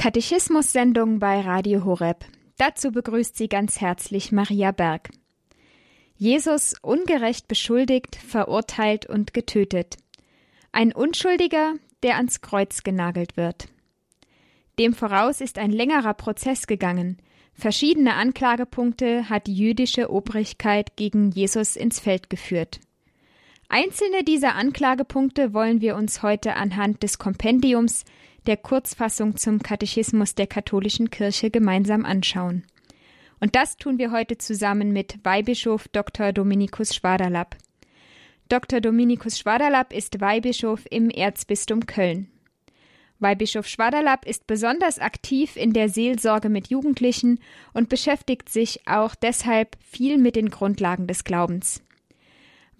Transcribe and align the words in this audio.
Katechismus-Sendung 0.00 1.18
bei 1.18 1.42
Radio 1.42 1.84
Horeb. 1.84 2.24
Dazu 2.56 2.90
begrüßt 2.90 3.36
sie 3.36 3.50
ganz 3.50 3.82
herzlich 3.82 4.32
Maria 4.32 4.70
Berg. 4.70 5.10
Jesus 6.16 6.74
ungerecht 6.80 7.48
beschuldigt, 7.48 8.16
verurteilt 8.16 9.04
und 9.04 9.34
getötet. 9.34 9.98
Ein 10.72 10.94
Unschuldiger, 10.94 11.74
der 12.02 12.16
ans 12.16 12.40
Kreuz 12.40 12.82
genagelt 12.82 13.36
wird. 13.36 13.68
Dem 14.78 14.94
voraus 14.94 15.42
ist 15.42 15.58
ein 15.58 15.70
längerer 15.70 16.14
Prozess 16.14 16.66
gegangen. 16.66 17.18
Verschiedene 17.52 18.14
Anklagepunkte 18.14 19.28
hat 19.28 19.48
die 19.48 19.54
jüdische 19.54 20.10
Obrigkeit 20.10 20.96
gegen 20.96 21.30
Jesus 21.30 21.76
ins 21.76 22.00
Feld 22.00 22.30
geführt. 22.30 22.80
Einzelne 23.68 24.24
dieser 24.24 24.54
Anklagepunkte 24.54 25.52
wollen 25.52 25.82
wir 25.82 25.94
uns 25.94 26.22
heute 26.22 26.56
anhand 26.56 27.02
des 27.02 27.18
Kompendiums 27.18 28.06
der 28.46 28.56
Kurzfassung 28.56 29.36
zum 29.36 29.62
Katechismus 29.62 30.34
der 30.34 30.46
katholischen 30.46 31.10
Kirche 31.10 31.50
gemeinsam 31.50 32.04
anschauen. 32.04 32.64
Und 33.40 33.56
das 33.56 33.76
tun 33.76 33.98
wir 33.98 34.12
heute 34.12 34.38
zusammen 34.38 34.92
mit 34.92 35.18
Weihbischof 35.24 35.88
Dr. 35.88 36.32
Dominikus 36.32 36.94
Schwaderlapp. 36.94 37.56
Dr. 38.48 38.80
Dominikus 38.80 39.38
Schwaderlapp 39.38 39.92
ist 39.92 40.20
Weihbischof 40.20 40.84
im 40.90 41.08
Erzbistum 41.08 41.86
Köln. 41.86 42.28
Weihbischof 43.20 43.66
Schwaderlapp 43.66 44.26
ist 44.26 44.46
besonders 44.46 44.98
aktiv 44.98 45.56
in 45.56 45.72
der 45.72 45.88
Seelsorge 45.88 46.48
mit 46.48 46.68
Jugendlichen 46.68 47.38
und 47.72 47.88
beschäftigt 47.88 48.48
sich 48.48 48.86
auch 48.86 49.14
deshalb 49.14 49.76
viel 49.80 50.18
mit 50.18 50.36
den 50.36 50.50
Grundlagen 50.50 51.06
des 51.06 51.24
Glaubens. 51.24 51.82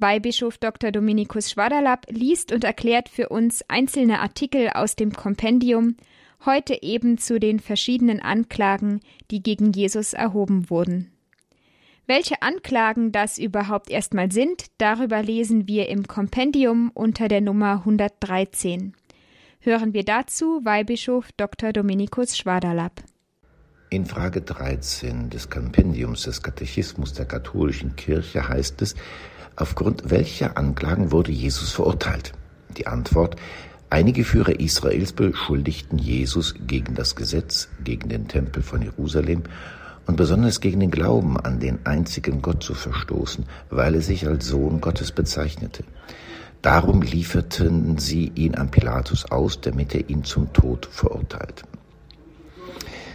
Weihbischof 0.01 0.59
Dr. 0.59 0.93
Dominikus 0.93 1.51
Schwaderlapp 1.51 2.07
liest 2.11 2.53
und 2.53 2.65
erklärt 2.65 3.09
für 3.09 3.29
uns 3.29 3.63
einzelne 3.69 4.21
Artikel 4.21 4.71
aus 4.71 4.97
dem 4.97 5.13
Kompendium, 5.13 5.97
heute 6.45 6.83
eben 6.83 7.19
zu 7.19 7.39
den 7.39 7.61
verschiedenen 7.61 8.21
Anklagen, 8.21 9.01
die 9.31 9.43
gegen 9.43 9.73
Jesus 9.73 10.13
erhoben 10.13 10.71
wurden. 10.71 11.13
Welche 12.07 12.43
Anklagen 12.43 13.13
das 13.13 13.39
überhaupt 13.39 13.91
erstmal 13.91 14.33
sind, 14.33 14.67
darüber 14.79 15.23
lesen 15.23 15.69
wir 15.69 15.89
im 15.89 16.09
Kompendium 16.09 16.91
unter 16.93 17.29
der 17.29 17.41
Nummer 17.41 17.85
113. 17.85 18.95
Hören 19.61 19.93
wir 19.93 20.05
dazu 20.05 20.65
Weihbischof 20.65 21.31
Dr. 21.37 21.73
Dominikus 21.73 22.37
Schwaderlapp. 22.37 23.03
In 23.91 24.07
Frage 24.07 24.41
13 24.41 25.31
des 25.31 25.51
Kompendiums 25.51 26.23
des 26.23 26.43
Katechismus 26.43 27.13
der 27.13 27.27
katholischen 27.27 27.97
Kirche 27.97 28.49
heißt 28.49 28.81
es, 28.83 28.95
Aufgrund 29.57 30.11
welcher 30.11 30.57
Anklagen 30.57 31.13
wurde 31.13 31.33
Jesus 31.33 31.71
verurteilt? 31.71 32.33
Die 32.77 32.87
Antwort 32.87 33.37
Einige 33.93 34.25
Führer 34.25 34.61
Israels 34.61 35.13
beschuldigten 35.13 35.99
Jesus 35.99 36.55
gegen 36.69 36.95
das 36.95 37.17
Gesetz, 37.17 37.67
gegen 37.83 38.09
den 38.09 38.29
Tempel 38.29 38.63
von 38.63 38.83
Jerusalem 38.83 39.43
und 40.07 40.15
besonders 40.15 40.61
gegen 40.61 40.79
den 40.79 40.93
Glauben 40.93 41.37
an 41.37 41.59
den 41.59 41.85
einzigen 41.85 42.41
Gott 42.41 42.63
zu 42.63 42.75
verstoßen, 42.75 43.47
weil 43.69 43.97
er 43.97 44.01
sich 44.01 44.29
als 44.29 44.47
Sohn 44.47 44.81
Gottes 44.81 45.11
bezeichnete. 45.11 45.83
Darum 46.63 47.03
lieferten 47.03 47.99
sie 47.99 48.31
ihn 48.37 48.55
an 48.55 48.71
Pilatus 48.71 49.25
aus, 49.33 49.61
damit 49.61 49.93
er 49.95 50.09
ihn 50.09 50.23
zum 50.23 50.53
Tod 50.53 50.87
verurteilt. 50.87 51.65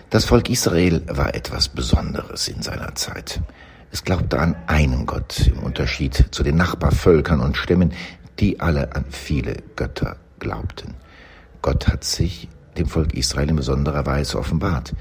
Das 0.09 0.25
Volk 0.25 0.49
Israel 0.49 1.01
war 1.07 1.35
etwas 1.35 1.69
Besonderes 1.69 2.49
in 2.49 2.61
seiner 2.61 2.95
Zeit. 2.95 3.39
Es 3.91 4.03
glaubte 4.03 4.39
an 4.39 4.55
einen 4.67 5.05
Gott 5.05 5.47
im 5.47 5.59
Unterschied 5.59 6.25
zu 6.31 6.43
den 6.43 6.57
Nachbarvölkern 6.57 7.39
und 7.39 7.57
Stämmen, 7.57 7.93
die 8.39 8.59
alle 8.59 8.95
an 8.95 9.05
viele 9.09 9.57
Götter 9.75 10.17
glaubten. 10.39 10.95
Gott 11.61 11.87
hat 11.87 12.03
sich 12.03 12.49
dem 12.77 12.87
Volk 12.87 13.13
Israel 13.13 13.49
in 13.49 13.55
besonderer 13.55 14.05
Weise 14.05 14.37
offenbart. 14.37 14.93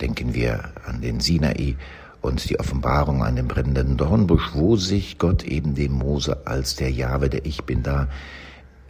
Denken 0.00 0.34
wir 0.34 0.72
an 0.86 1.00
den 1.00 1.20
Sinai 1.20 1.76
und 2.20 2.48
die 2.48 2.58
Offenbarung 2.58 3.22
an 3.22 3.36
dem 3.36 3.48
brennenden 3.48 3.96
Dornbusch, 3.96 4.50
wo 4.54 4.76
sich 4.76 5.18
Gott 5.18 5.42
eben 5.44 5.74
dem 5.74 5.92
Mose 5.92 6.46
als 6.46 6.76
der 6.76 6.90
Jahwe, 6.90 7.28
der 7.28 7.44
Ich 7.46 7.64
bin 7.64 7.82
da, 7.82 8.08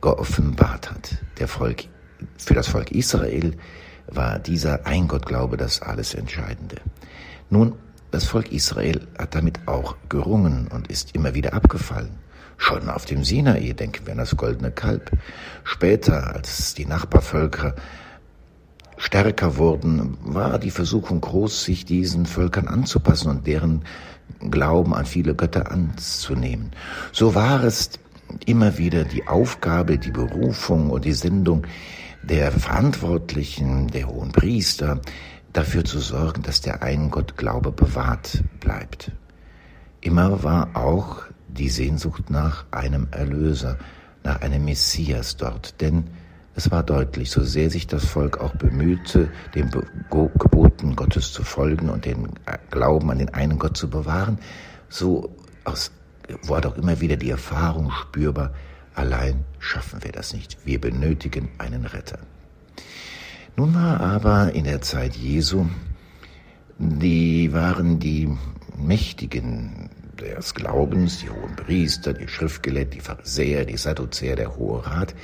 geoffenbart 0.01 0.91
hat. 0.91 1.17
Der 1.39 1.49
Volk, 1.49 1.85
für 2.37 2.55
das 2.55 2.69
Volk 2.69 2.93
Israel 2.93 3.57
war 4.07 4.39
dieser 4.39 4.87
Eingottglaube 4.87 5.57
das 5.57 5.81
alles 5.81 6.15
Entscheidende. 6.15 6.77
Nun 7.51 7.75
das 8.15 8.27
Volk 8.27 8.53
Israel 8.53 9.09
hat 9.19 9.35
damit 9.35 9.59
auch 9.67 9.97
gerungen 10.09 10.69
und 10.69 10.87
ist 10.87 11.17
immer 11.17 11.35
wieder 11.35 11.53
abgefallen. 11.53 12.19
Schon 12.57 12.89
auf 12.89 13.05
dem 13.05 13.25
Sinai 13.25 13.73
denken 13.73 14.07
wir 14.07 14.13
an 14.13 14.19
das 14.19 14.37
goldene 14.37 14.71
Kalb. 14.71 15.11
Später, 15.65 16.33
als 16.33 16.75
die 16.75 16.87
Nachbarvölker 16.87 17.75
stärker 18.99 19.57
wurden, 19.57 20.17
war 20.23 20.61
die 20.61 20.71
Versuchung 20.71 21.21
groß, 21.21 21.65
sich 21.65 21.85
diesen 21.85 22.25
Völkern 22.25 22.69
anzupassen 22.69 23.31
und 23.31 23.49
deren 23.49 23.83
Glauben 24.49 24.95
an 24.95 25.07
viele 25.07 25.35
Götter 25.35 25.73
anzunehmen. 25.73 26.71
So 27.11 27.35
war 27.35 27.65
es 27.65 27.91
immer 28.47 28.79
wieder 28.79 29.03
die 29.03 29.27
Aufgabe, 29.27 29.99
die 29.99 30.13
Berufung 30.13 30.91
und 30.91 31.05
die 31.05 31.13
Sendung 31.13 31.67
der 32.23 32.53
Verantwortlichen, 32.53 33.89
der 33.89 34.07
hohen 34.07 34.31
Priester, 34.31 35.01
dafür 35.55 35.85
zu 35.85 36.01
sorgen, 36.01 36.43
dass 36.43 36.61
der 36.61 36.83
einen 36.83 37.11
Gott 37.11 37.39
Glaube 37.39 37.73
bewahrt 37.73 38.45
bleibt. 38.61 39.13
Immer 40.03 40.43
war 40.43 40.77
auch 40.77 41.23
die 41.49 41.71
Sehnsucht 41.71 42.29
nach 42.29 42.67
einem 42.73 43.09
Erlöser, 43.13 43.79
nach 44.23 44.43
einem 44.43 44.65
Messias 44.67 45.37
dort, 45.37 45.81
denn 45.81 46.09
es 46.57 46.71
war 46.71 46.83
deutlich, 46.83 47.31
so 47.31 47.43
sehr 47.43 47.71
sich 47.71 47.87
das 47.87 48.05
Volk 48.05 48.39
auch 48.39 48.55
bemühte, 48.55 49.31
den 49.55 49.71
Geboten 50.11 50.95
Gottes 50.95 51.33
zu 51.33 51.43
folgen 51.43 51.89
und 51.89 52.05
den 52.05 52.29
Glauben 52.71 53.11
an 53.11 53.19
den 53.19 53.31
einen 53.31 53.59
Gott 53.59 53.77
zu 53.77 53.89
bewahren, 53.89 54.39
so 54.89 55.35
aus, 55.65 55.91
war 56.43 56.61
doch 56.61 56.77
immer 56.77 57.01
wieder 57.01 57.17
die 57.17 57.31
Erfahrung 57.31 57.91
spürbar, 57.91 58.53
allein 58.95 59.45
schaffen 59.59 60.05
wir 60.05 60.13
das 60.13 60.33
nicht. 60.33 60.59
Wir 60.65 60.81
benötigen 60.81 61.51
einen 61.59 61.87
Retter. 61.87 62.19
Nun 63.57 63.73
war 63.75 64.01
aber 64.01 64.53
in 64.53 64.65
der 64.65 64.83
Zeit 64.83 65.15
Jesu, 65.15 65.67
die 66.79 67.53
waren 67.53 68.01
die 68.01 68.29
Mächtigen 68.77 69.91
des 70.21 70.55
Glaubens, 70.55 71.21
die 71.21 71.31
hohen 71.31 71.55
Priester, 71.55 72.13
die 72.15 72.27
Schriftgelehrten, 72.27 72.99
die 72.99 73.01
Pharisäer, 73.01 73.65
die 73.65 73.77
Sadduzäer, 73.77 74.35
der 74.35 74.57
Hohe 74.57 74.85
Rat, 74.85 75.15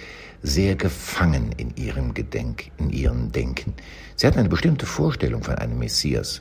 sehr 0.43 0.77
gefangen 0.77 1.53
in 1.57 1.75
ihrem 1.77 2.15
Gedenk, 2.15 2.71
in 2.79 2.91
ihrem 2.91 3.33
Denken. 3.33 3.75
Sie 4.15 4.29
hatten 4.29 4.39
eine 4.39 4.49
bestimmte 4.49 4.87
Vorstellung 4.87 5.43
von 5.43 5.57
einem 5.57 5.79
Messias 5.81 6.41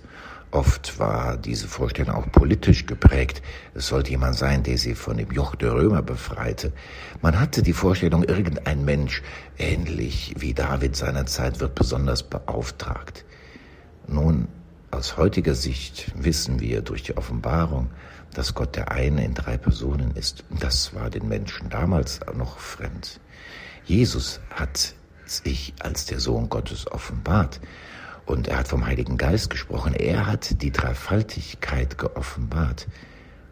Oft 0.51 0.97
war 0.97 1.37
diese 1.37 1.67
Vorstellung 1.67 2.15
auch 2.15 2.31
politisch 2.31 2.87
geprägt. 2.87 3.43
Es 3.75 3.87
sollte 3.87 4.09
jemand 4.09 4.35
sein, 4.35 4.63
der 4.63 4.79
sie 4.79 4.95
von 4.95 5.17
dem 5.17 5.31
Joch 5.31 5.53
der 5.55 5.73
Römer 5.73 6.01
befreite. 6.01 6.73
Man 7.21 7.39
hatte 7.39 7.61
die 7.61 7.73
Vorstellung, 7.73 8.23
irgendein 8.23 8.83
Mensch, 8.83 9.21
ähnlich 9.59 10.33
wie 10.39 10.55
David 10.55 10.95
seiner 10.95 11.27
Zeit, 11.27 11.59
wird 11.59 11.75
besonders 11.75 12.23
beauftragt. 12.23 13.25
Nun, 14.07 14.47
aus 14.89 15.17
heutiger 15.17 15.53
Sicht 15.53 16.11
wissen 16.15 16.59
wir 16.59 16.81
durch 16.81 17.03
die 17.03 17.16
Offenbarung, 17.16 17.91
dass 18.33 18.55
Gott 18.55 18.75
der 18.75 18.91
eine 18.91 19.23
in 19.23 19.35
drei 19.35 19.55
Personen 19.55 20.16
ist. 20.16 20.43
Das 20.49 20.95
war 20.95 21.11
den 21.11 21.27
Menschen 21.27 21.69
damals 21.69 22.21
noch 22.35 22.57
fremd. 22.57 23.19
Jesus 23.85 24.39
hat 24.49 24.95
sich 25.25 25.75
als 25.79 26.07
der 26.07 26.19
Sohn 26.19 26.49
Gottes 26.49 26.91
offenbart. 26.91 27.59
Und 28.29 28.47
er 28.47 28.59
hat 28.59 28.67
vom 28.67 28.85
Heiligen 28.85 29.17
Geist 29.17 29.50
gesprochen. 29.50 29.95
Er 29.95 30.28
hat 30.28 30.62
die 30.62 30.72
Dreifaltigkeit 30.72 31.97
geoffenbart. 31.97 32.88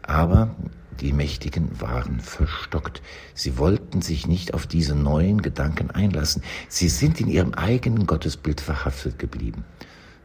Aber 0.02 0.54
die 1.00 1.12
Mächtigen 1.12 1.80
waren 1.80 2.20
verstockt. 2.20 3.02
Sie 3.34 3.58
wollten 3.58 4.02
sich 4.02 4.28
nicht 4.28 4.54
auf 4.54 4.68
diese 4.68 4.94
neuen 4.94 5.42
Gedanken 5.42 5.90
einlassen. 5.90 6.44
Sie 6.68 6.88
sind 6.88 7.20
in 7.20 7.26
ihrem 7.26 7.54
eigenen 7.54 8.06
Gottesbild 8.06 8.60
verhaftet 8.60 9.18
geblieben. 9.18 9.64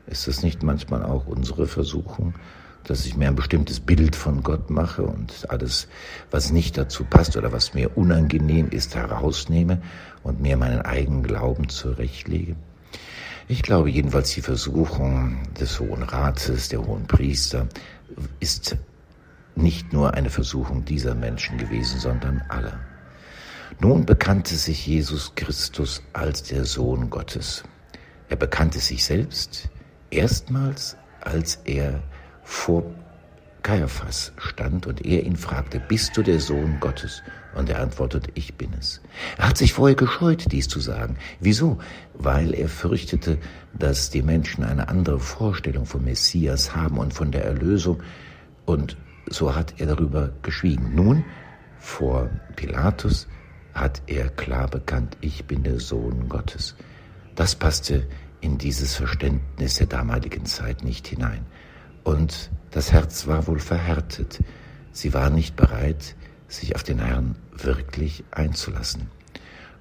Ist 0.06 0.28
das 0.28 0.44
nicht 0.44 0.62
manchmal 0.62 1.02
auch 1.04 1.26
unsere 1.26 1.66
Versuchung, 1.66 2.36
dass 2.84 3.08
ich 3.08 3.18
mir 3.18 3.30
ein 3.30 3.36
bestimmtes 3.36 3.80
Bild 3.80 4.16
von 4.16 4.44
Gott 4.44 4.70
mache 4.70 5.02
und 5.02 5.50
alles, 5.50 5.88
was 6.30 6.52
nicht 6.52 6.78
dazu 6.78 7.06
passt 7.06 7.36
oder 7.38 7.52
was 7.52 7.74
mir 7.74 7.98
unangenehm 7.98 8.70
ist, 8.70 8.94
herausnehme 8.94 9.82
und 10.22 10.42
mir 10.42 10.58
meinen 10.58 10.82
eigenen 10.82 11.24
Glauben 11.24 11.70
zurechtlege? 11.70 12.56
Ich 13.48 13.62
glaube 13.62 13.90
jedenfalls, 13.90 14.32
die 14.32 14.42
Versuchung 14.42 15.44
des 15.60 15.80
Hohen 15.80 16.04
Rates, 16.04 16.70
der 16.70 16.86
Hohen 16.86 17.08
Priester, 17.08 17.68
ist 18.40 18.78
nicht 19.56 19.92
nur 19.92 20.14
eine 20.14 20.30
Versuchung 20.30 20.86
dieser 20.86 21.14
Menschen 21.14 21.58
gewesen, 21.58 22.00
sondern 22.00 22.42
aller. 22.48 22.80
Nun 23.80 24.06
bekannte 24.06 24.56
sich 24.56 24.88
Jesus 24.88 25.34
Christus 25.36 26.02
als 26.14 26.44
der 26.44 26.64
Sohn 26.64 27.10
Gottes. 27.10 27.64
Er 28.30 28.38
bekannte 28.38 28.80
sich 28.80 29.04
selbst 29.04 29.70
erstmals, 30.10 30.96
als 31.22 31.56
er 31.66 32.02
vor 32.44 32.84
Kaiaphas 33.64 34.34
stand 34.38 34.88
und 34.88 35.06
er 35.06 35.24
ihn 35.24 35.38
fragte, 35.38 35.80
bist 35.80 36.16
du 36.18 36.22
der 36.22 36.40
Sohn 36.40 36.80
Gottes? 36.80 37.24
Und 37.56 37.70
er 37.70 37.82
antwortete, 37.82 38.30
ich 38.34 38.56
bin 38.56 38.74
es. 38.78 39.02
Er 39.38 39.50
hat 39.50 39.58
sich 39.58 39.74
vorher 39.74 39.96
gescheut, 39.96 40.52
dies 40.52 40.68
zu 40.68 40.80
sagen. 40.80 41.18
Wieso? 41.40 41.80
Weil 42.14 42.54
er 42.54 42.68
fürchtete, 42.68 43.38
dass 43.74 44.10
die 44.10 44.22
Menschen 44.22 44.64
eine 44.64 44.90
andere 44.90 45.20
Vorstellung 45.20 45.86
vom 45.86 46.04
Messias 46.04 46.76
haben 46.76 46.98
und 46.98 47.14
von 47.14 47.32
der 47.32 47.46
Erlösung. 47.46 48.02
Und 48.66 48.98
so 49.28 49.56
hat 49.56 49.76
er 49.78 49.88
darüber 49.88 50.32
geschwiegen. 50.42 50.94
Nun, 50.96 51.24
vor 51.80 52.30
Pilatus, 52.56 53.28
hat 53.74 54.02
er 54.08 54.30
klar 54.30 54.68
bekannt, 54.68 55.18
ich 55.22 55.46
bin 55.46 55.64
der 55.64 55.80
Sohn 55.80 56.30
Gottes. 56.30 56.76
Das 57.36 57.56
passte 57.56 58.08
in 58.42 58.58
dieses 58.58 58.96
Verständnis 58.96 59.76
der 59.76 59.88
damaligen 59.88 60.46
Zeit 60.46 60.84
nicht 60.84 61.08
hinein. 61.08 61.46
Und 62.04 62.52
das 62.72 62.92
Herz 62.92 63.28
war 63.28 63.48
wohl 63.48 63.60
verhärtet. 63.60 64.40
Sie 64.92 65.14
war 65.14 65.30
nicht 65.30 65.56
bereit, 65.56 66.16
sich 66.48 66.76
auf 66.76 66.84
den 66.84 67.00
Herrn 67.00 67.36
wirklich 67.52 68.24
einzulassen. 68.32 69.10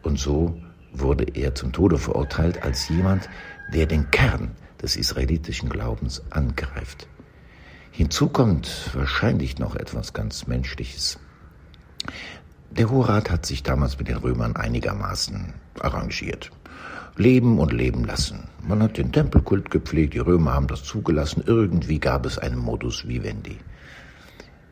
Und 0.03 0.19
so 0.19 0.61
wurde 0.93 1.25
er 1.35 1.55
zum 1.55 1.73
Tode 1.73 1.99
verurteilt 1.99 2.63
als 2.63 2.89
jemand, 2.89 3.29
der 3.73 3.87
den 3.87 4.11
Kern 4.11 4.53
des 4.81 4.97
israelitischen 4.97 5.69
Glaubens 5.69 6.23
angreift. 6.31 7.09
Hinzu 7.91 8.29
kommt 8.29 8.91
wahrscheinlich 8.95 9.59
noch 9.59 9.77
etwas 9.77 10.13
ganz 10.13 10.47
Menschliches. 10.47 11.19
Der 12.71 12.91
Hohe 12.91 13.09
Rat 13.09 13.31
hat 13.31 13.45
sich 13.45 13.63
damals 13.63 13.99
mit 13.99 14.09
den 14.09 14.17
Römern 14.17 14.57
einigermaßen 14.57 15.53
arrangiert. 15.79 16.51
Leben 17.17 17.59
und 17.59 17.73
leben 17.73 18.05
lassen. 18.05 18.49
Man 18.63 18.83
hat 18.83 18.97
den 18.97 19.13
Tempelkult 19.13 19.71
gepflegt, 19.71 20.15
die 20.15 20.19
Römer 20.19 20.55
haben 20.55 20.67
das 20.67 20.85
zugelassen, 20.85 21.43
irgendwie 21.47 21.99
gab 21.99 22.25
es 22.25 22.39
einen 22.39 22.59
Modus 22.59 23.07
vivendi. 23.07 23.59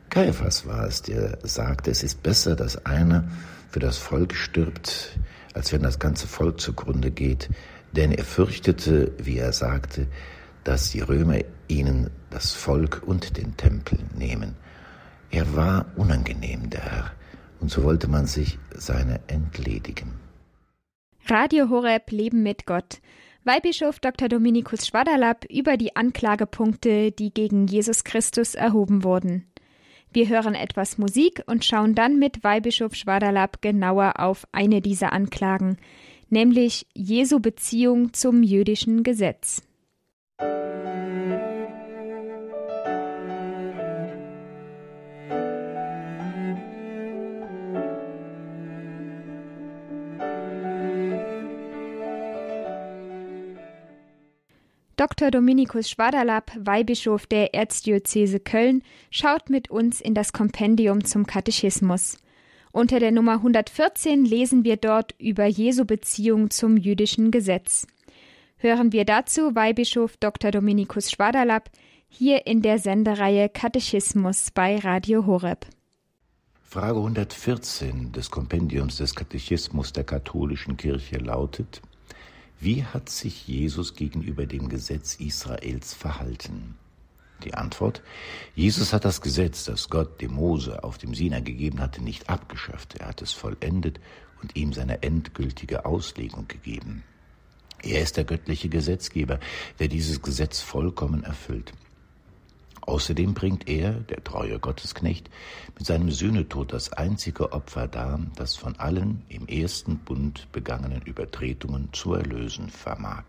Kaiphas 0.09 0.65
war 0.65 0.87
es, 0.87 1.03
der 1.03 1.37
sagte, 1.43 1.91
es 1.91 2.03
ist 2.03 2.23
besser, 2.23 2.55
dass 2.55 2.85
einer 2.85 3.25
für 3.69 3.79
das 3.79 3.97
Volk 3.97 4.33
stirbt, 4.35 5.17
als 5.53 5.71
wenn 5.71 5.83
das 5.83 5.99
ganze 5.99 6.27
Volk 6.27 6.59
zugrunde 6.59 7.11
geht, 7.11 7.49
denn 7.93 8.11
er 8.11 8.23
fürchtete, 8.23 9.11
wie 9.17 9.37
er 9.37 9.53
sagte, 9.53 10.07
dass 10.63 10.91
die 10.91 11.01
Römer 11.01 11.39
ihnen 11.67 12.09
das 12.29 12.51
Volk 12.51 13.03
und 13.05 13.37
den 13.37 13.55
Tempel 13.55 13.99
nehmen. 14.17 14.55
Er 15.29 15.55
war 15.55 15.85
unangenehm, 15.95 16.69
der 16.69 16.81
Herr, 16.81 17.11
und 17.59 17.69
so 17.69 17.83
wollte 17.83 18.07
man 18.07 18.25
sich 18.25 18.59
seine 18.75 19.19
entledigen. 19.27 20.11
Radio 21.27 21.69
Horeb 21.69 22.11
Leben 22.11 22.43
mit 22.43 22.65
Gott. 22.65 22.99
Weihbischof 23.43 23.99
Dr. 23.99 24.27
Dominikus 24.27 24.87
Schwaderlapp 24.87 25.45
über 25.45 25.77
die 25.77 25.95
Anklagepunkte, 25.95 27.11
die 27.11 27.33
gegen 27.33 27.67
Jesus 27.67 28.03
Christus 28.03 28.55
erhoben 28.55 29.03
wurden. 29.03 29.45
Wir 30.11 30.27
hören 30.27 30.55
etwas 30.55 30.97
Musik 30.97 31.43
und 31.45 31.63
schauen 31.63 31.95
dann 31.95 32.19
mit 32.19 32.43
Weihbischof 32.43 32.95
Schwaderlapp 32.95 33.61
genauer 33.61 34.19
auf 34.19 34.45
eine 34.51 34.81
dieser 34.81 35.13
Anklagen, 35.13 35.77
nämlich 36.29 36.85
Jesu 36.93 37.39
Beziehung 37.39 38.13
zum 38.13 38.43
jüdischen 38.43 39.03
Gesetz. 39.03 39.61
Dr. 55.01 55.31
Dominikus 55.31 55.89
Schwaderlapp, 55.89 56.51
Weihbischof 56.55 57.25
der 57.25 57.55
Erzdiözese 57.55 58.39
Köln, 58.39 58.83
schaut 59.09 59.49
mit 59.49 59.71
uns 59.71 59.99
in 59.99 60.13
das 60.13 60.31
Kompendium 60.31 61.03
zum 61.03 61.25
Katechismus. 61.25 62.19
Unter 62.71 62.99
der 62.99 63.11
Nummer 63.11 63.37
114 63.37 64.23
lesen 64.23 64.63
wir 64.63 64.77
dort 64.77 65.15
über 65.17 65.47
Jesu 65.47 65.85
Beziehung 65.85 66.51
zum 66.51 66.77
jüdischen 66.77 67.31
Gesetz. 67.31 67.87
Hören 68.57 68.91
wir 68.91 69.03
dazu 69.03 69.55
Weihbischof 69.55 70.17
Dr. 70.17 70.51
Dominikus 70.51 71.09
Schwaderlapp 71.09 71.71
hier 72.07 72.45
in 72.45 72.61
der 72.61 72.77
Sendereihe 72.77 73.49
Katechismus 73.49 74.51
bei 74.53 74.77
Radio 74.77 75.25
Horeb. 75.25 75.65
Frage 76.61 76.97
114 76.97 78.11
des 78.11 78.29
Kompendiums 78.29 78.97
des 78.97 79.15
Katechismus 79.15 79.93
der 79.93 80.03
katholischen 80.03 80.77
Kirche 80.77 81.17
lautet 81.17 81.81
wie 82.61 82.85
hat 82.85 83.09
sich 83.09 83.47
Jesus 83.47 83.95
gegenüber 83.95 84.45
dem 84.45 84.69
Gesetz 84.69 85.15
Israels 85.15 85.95
verhalten? 85.95 86.77
Die 87.43 87.55
Antwort, 87.55 88.03
Jesus 88.53 88.93
hat 88.93 89.03
das 89.03 89.21
Gesetz, 89.21 89.65
das 89.65 89.89
Gott 89.89 90.21
dem 90.21 90.33
Mose 90.35 90.83
auf 90.83 90.99
dem 90.99 91.15
Sinai 91.15 91.41
gegeben 91.41 91.79
hatte, 91.79 92.03
nicht 92.03 92.29
abgeschafft, 92.29 92.99
er 92.99 93.07
hat 93.07 93.23
es 93.23 93.31
vollendet 93.31 93.99
und 94.43 94.55
ihm 94.55 94.73
seine 94.73 95.01
endgültige 95.01 95.85
Auslegung 95.85 96.47
gegeben. 96.47 97.03
Er 97.81 98.03
ist 98.03 98.17
der 98.17 98.25
göttliche 98.25 98.69
Gesetzgeber, 98.69 99.39
der 99.79 99.87
dieses 99.87 100.21
Gesetz 100.21 100.59
vollkommen 100.59 101.23
erfüllt. 101.23 101.73
Außerdem 102.81 103.33
bringt 103.35 103.69
er, 103.69 103.91
der 103.91 104.23
treue 104.23 104.59
Gottesknecht, 104.59 105.29
mit 105.77 105.85
seinem 105.85 106.11
Sühnetod 106.11 106.73
das 106.73 106.91
einzige 106.93 107.51
Opfer 107.51 107.87
dar, 107.87 108.19
das 108.35 108.55
von 108.55 108.75
allen 108.79 109.23
im 109.29 109.47
ersten 109.47 109.99
Bund 109.99 110.51
begangenen 110.51 111.01
Übertretungen 111.03 111.89
zu 111.93 112.15
erlösen 112.15 112.69
vermag. 112.69 113.23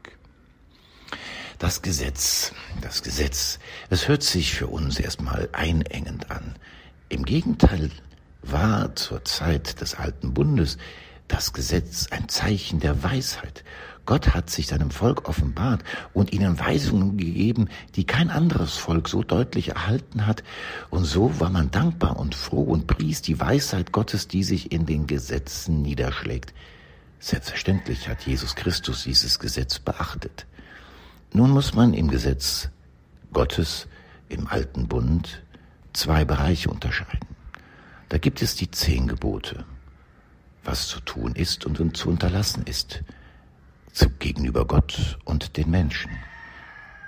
Das 1.59 1.83
Gesetz, 1.83 2.53
das 2.81 3.03
Gesetz, 3.03 3.59
es 3.91 4.09
hört 4.09 4.23
sich 4.23 4.55
für 4.55 4.69
uns 4.69 4.99
erstmal 4.99 5.49
einengend 5.53 6.31
an. 6.31 6.57
Im 7.11 7.25
Gegenteil 7.25 7.91
war 8.41 8.97
zur 8.97 9.25
Zeit 9.25 9.81
des 9.81 9.95
alten 9.95 10.33
Bundes 10.33 10.79
das 11.29 11.53
Gesetz 11.53 12.09
ein 12.11 12.29
Zeichen 12.29 12.81
der 12.81 13.03
Weisheit 13.03 13.65
Gott 14.05 14.35
hat 14.35 14.51
sich 14.51 14.67
seinem 14.67 14.91
Volk 14.91 15.29
offenbart 15.29 15.85
und 16.13 16.33
ihnen 16.33 16.59
Weisungen 16.59 17.17
gegeben, 17.17 17.69
die 17.95 18.05
kein 18.05 18.31
anderes 18.31 18.77
Volk 18.77 19.09
so 19.09 19.23
deutlich 19.23 19.69
erhalten 19.69 20.27
hat. 20.27 20.43
Und 20.91 21.05
so 21.05 21.39
war 21.39 21.51
man 21.51 21.71
dankbar 21.71 22.19
und 22.19 22.35
froh 22.35 22.65
und 22.65 22.89
pries 22.89 23.23
die 23.23 23.39
Weisheit 23.39 23.93
Gottes, 23.93 24.27
die 24.27 24.43
sich 24.43 24.73
in 24.73 24.87
den 24.87 25.07
Gesetzen 25.07 25.83
niederschlägt. 25.83 26.53
Selbstverständlich 27.21 28.09
hat 28.09 28.23
Jesus 28.23 28.57
Christus 28.57 29.05
dieses 29.05 29.39
Gesetz 29.39 29.79
beachtet. 29.79 30.47
Nun 31.33 31.51
muss 31.51 31.73
man 31.75 31.95
im 31.95 32.09
Gesetz 32.09 32.71
Gottes 33.33 33.87
im 34.29 34.49
alten 34.49 34.89
Bund 34.89 35.43
zwei 35.93 36.25
Bereiche 36.25 36.71
unterscheiden. 36.71 37.29
Da 38.09 38.19
gibt 38.19 38.43
es 38.43 38.57
die 38.57 38.71
zehn 38.71 39.07
Gebote, 39.07 39.65
was 40.65 40.89
zu 40.89 40.99
tun 41.01 41.37
ist 41.37 41.65
und 41.65 41.97
zu 41.97 42.09
unterlassen 42.09 42.65
ist 42.65 43.05
gegenüber 44.19 44.67
Gott 44.67 45.19
und 45.25 45.57
den 45.57 45.71
Menschen. 45.71 46.11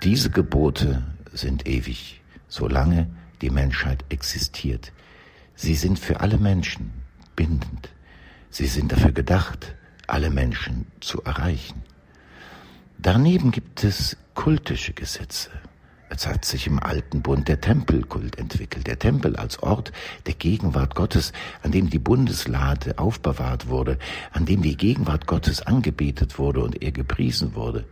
Diese 0.03 0.29
Gebote 0.29 1.03
sind 1.33 1.67
ewig, 1.67 2.21
solange 2.47 3.09
die 3.41 3.49
Menschheit 3.49 4.03
existiert. 4.09 4.91
Sie 5.55 5.75
sind 5.75 5.97
für 5.97 6.19
alle 6.19 6.37
Menschen 6.37 6.91
bindend. 7.35 7.89
Sie 8.49 8.67
sind 8.67 8.91
dafür 8.91 9.11
gedacht, 9.11 9.75
alle 10.07 10.29
Menschen 10.29 10.85
zu 10.99 11.23
erreichen. 11.23 11.83
Daneben 12.97 13.51
gibt 13.51 13.83
es 13.83 14.17
kultische 14.33 14.93
Gesetze. 14.93 15.49
Es 16.09 16.27
hat 16.27 16.45
sich 16.45 16.67
im 16.67 16.79
alten 16.79 17.21
Bund 17.21 17.47
der 17.47 17.61
Tempelkult 17.61 18.37
entwickelt, 18.37 18.87
der 18.87 18.99
Tempel 18.99 19.35
als 19.35 19.61
Ort 19.63 19.91
der 20.27 20.35
Gegenwart 20.35 20.95
Gottes, 20.95 21.33
an 21.63 21.71
dem 21.71 21.89
die 21.89 21.99
Bundeslade 21.99 22.99
aufbewahrt 22.99 23.67
wurde, 23.67 23.97
an 24.31 24.45
dem 24.45 24.61
die 24.61 24.77
Gegenwart 24.77 25.25
Gottes 25.25 25.61
angebetet 25.63 26.37
wurde 26.37 26.61
und 26.61 26.81
er 26.81 26.91
gepriesen 26.91 27.55
wurde. 27.55 27.85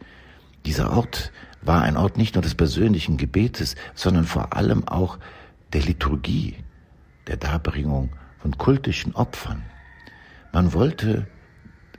Dieser 0.65 0.91
Ort 0.95 1.31
war 1.61 1.81
ein 1.81 1.97
Ort 1.97 2.17
nicht 2.17 2.35
nur 2.35 2.41
des 2.41 2.55
persönlichen 2.55 3.17
Gebetes, 3.17 3.75
sondern 3.95 4.25
vor 4.25 4.55
allem 4.55 4.87
auch 4.87 5.17
der 5.73 5.81
Liturgie, 5.81 6.55
der 7.27 7.37
Darbringung 7.37 8.11
von 8.39 8.57
kultischen 8.57 9.15
Opfern. 9.15 9.63
Man 10.51 10.73
wollte 10.73 11.27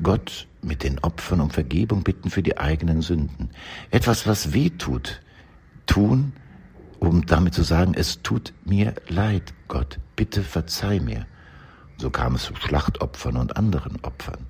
Gott 0.02 0.47
mit 0.62 0.83
den 0.83 0.99
Opfern 1.00 1.40
um 1.40 1.50
Vergebung 1.50 2.04
bitten 2.04 2.30
für 2.30 2.42
die 2.42 2.56
eigenen 2.56 3.02
Sünden. 3.02 3.50
Etwas, 3.90 4.26
was 4.26 4.52
weh 4.52 4.71
tut, 4.71 5.21
tun, 5.87 6.33
um 6.99 7.26
damit 7.26 7.55
zu 7.55 7.62
sagen, 7.62 7.95
es 7.95 8.23
tut 8.23 8.53
mir 8.64 8.95
leid, 9.09 9.55
Gott, 9.69 9.99
bitte 10.17 10.43
verzeih 10.43 11.00
mir. 11.00 11.26
So 11.97 12.11
kam 12.11 12.35
es 12.35 12.45
zu 12.45 12.55
Schlachtopfern 12.57 13.37
und 13.37 13.57
anderen 13.57 14.03
Opfern. 14.03 14.47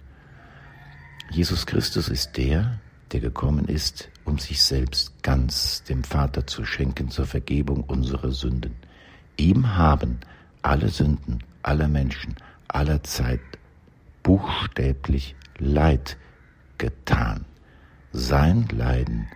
Jesus 1.30 1.66
Christus 1.66 2.08
ist 2.08 2.36
der, 2.36 2.78
der 3.12 3.20
gekommen 3.20 3.66
ist, 3.66 4.10
um 4.24 4.38
sich 4.38 4.62
selbst 4.62 5.22
ganz 5.22 5.82
dem 5.84 6.04
Vater 6.04 6.46
zu 6.46 6.64
schenken 6.64 7.10
zur 7.10 7.26
Vergebung 7.26 7.84
unserer 7.84 8.30
Sünden. 8.30 8.76
Ihm 9.36 9.76
haben 9.76 10.20
alle 10.62 10.88
Sünden 10.88 11.42
aller 11.62 11.88
Menschen 11.88 12.36
aller 12.68 13.02
Zeit 13.02 13.40
buchstäblich 14.22 15.36
Leid 15.58 16.16
getan. 16.78 17.44
Sein 18.12 18.66
Leiden 18.70 19.28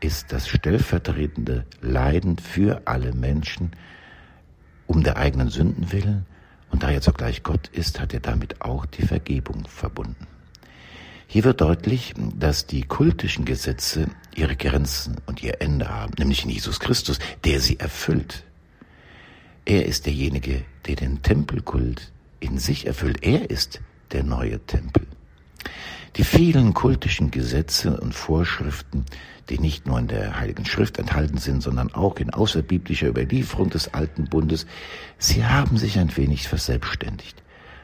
ist 0.00 0.32
das 0.32 0.48
stellvertretende 0.48 1.64
Leiden 1.80 2.38
für 2.38 2.82
alle 2.84 3.12
Menschen, 3.12 3.72
um 4.86 5.02
der 5.02 5.16
eigenen 5.16 5.50
Sünden 5.50 5.92
willen, 5.92 6.26
und 6.70 6.82
da 6.82 6.90
er 6.90 7.00
zugleich 7.00 7.42
Gott 7.42 7.68
ist, 7.68 7.98
hat 7.98 8.12
er 8.12 8.20
damit 8.20 8.60
auch 8.60 8.84
die 8.86 9.02
Vergebung 9.02 9.66
verbunden. 9.66 10.26
Hier 11.26 11.44
wird 11.44 11.60
deutlich, 11.60 12.14
dass 12.38 12.66
die 12.66 12.82
kultischen 12.82 13.44
Gesetze 13.44 14.06
ihre 14.34 14.56
Grenzen 14.56 15.16
und 15.26 15.42
ihr 15.42 15.60
Ende 15.60 15.88
haben, 15.88 16.14
nämlich 16.18 16.44
in 16.44 16.50
Jesus 16.50 16.80
Christus, 16.80 17.18
der 17.44 17.60
sie 17.60 17.78
erfüllt. 17.78 18.44
Er 19.64 19.84
ist 19.84 20.06
derjenige, 20.06 20.64
der 20.86 20.96
den 20.96 21.22
Tempelkult 21.22 22.12
in 22.40 22.58
sich 22.58 22.86
erfüllt. 22.86 23.22
Er 23.22 23.50
ist 23.50 23.80
der 24.12 24.22
neue 24.22 24.60
Tempel. 24.60 25.06
Die 26.16 26.24
vielen 26.24 26.74
kultischen 26.74 27.30
Gesetze 27.30 28.00
und 28.00 28.14
Vorschriften, 28.14 29.04
die 29.48 29.58
nicht 29.58 29.86
nur 29.86 29.98
in 29.98 30.08
der 30.08 30.38
Heiligen 30.38 30.64
Schrift 30.64 30.98
enthalten 30.98 31.38
sind, 31.38 31.62
sondern 31.62 31.92
auch 31.94 32.16
in 32.16 32.30
außerbiblischer 32.30 33.08
Überlieferung 33.08 33.70
des 33.70 33.94
Alten 33.94 34.24
Bundes, 34.24 34.66
sie 35.18 35.44
haben 35.44 35.76
sich 35.76 35.98
ein 35.98 36.14
wenig 36.16 36.48
verselbstständigt. 36.48 37.42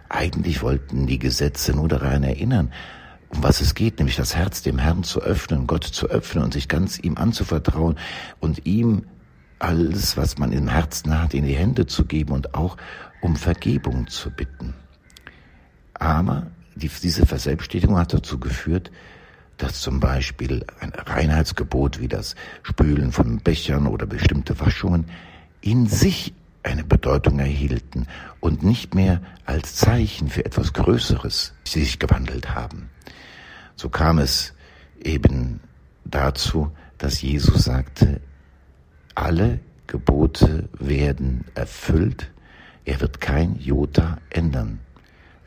Eigentlich 0.09 0.62
wollten 0.62 1.07
die 1.07 1.19
Gesetze 1.19 1.73
nur 1.73 1.88
daran 1.88 2.23
erinnern, 2.23 2.73
um 3.28 3.43
was 3.43 3.61
es 3.61 3.75
geht, 3.75 3.99
nämlich 3.99 4.16
das 4.16 4.37
Herz 4.37 4.62
dem 4.62 4.78
Herrn 4.78 5.02
zu 5.02 5.21
öffnen, 5.21 5.66
Gott 5.66 5.85
zu 5.85 6.09
öffnen 6.09 6.45
und 6.45 6.52
sich 6.52 6.69
ganz 6.69 6.99
ihm 6.99 7.16
anzuvertrauen 7.16 7.97
und 8.40 8.66
ihm 8.66 9.07
alles, 9.59 10.16
was 10.16 10.38
man 10.38 10.52
im 10.52 10.69
Herzen 10.69 11.21
hat, 11.21 11.35
in 11.35 11.45
die 11.45 11.57
Hände 11.57 11.87
zu 11.87 12.04
geben 12.04 12.33
und 12.33 12.54
auch 12.54 12.76
um 13.23 13.37
Vergebung 13.37 14.07
zu 14.09 14.31
bitten. 14.31 14.75
Aber 15.95 16.49
die, 16.75 16.88
diese 16.88 17.26
Verselbstständigung 17.26 17.97
hat 17.99 18.12
dazu 18.12 18.38
geführt, 18.38 18.90
dass 19.57 19.81
zum 19.81 20.00
Beispiel 20.00 20.64
ein 20.81 20.90
Reinheitsgebot 20.90 22.00
wie 22.00 22.09
das 22.09 22.35
Spülen 22.62 23.12
von 23.12 23.38
Bechern 23.38 23.87
oder 23.87 24.07
bestimmte 24.07 24.59
Waschungen 24.59 25.07
in 25.61 25.87
sich 25.87 26.35
eine 26.62 26.85
Bedeutung 26.85 27.38
erhielten 27.38 28.07
und 28.40 28.62
nicht 28.62 28.95
mehr 28.95 29.21
als 29.45 29.76
Zeichen 29.76 30.28
für 30.28 30.45
etwas 30.45 30.73
Größeres 30.73 31.54
sich 31.64 31.99
gewandelt 31.99 32.54
haben. 32.54 32.88
So 33.76 33.88
kam 33.88 34.19
es 34.19 34.54
eben 35.02 35.61
dazu, 36.04 36.73
dass 36.99 37.23
Jesus 37.23 37.64
sagte, 37.64 38.21
alle 39.14 39.61
Gebote 39.87 40.69
werden 40.78 41.45
erfüllt, 41.54 42.33
er 42.85 43.00
wird 43.00 43.21
kein 43.21 43.59
Jota 43.59 44.19
ändern. 44.31 44.81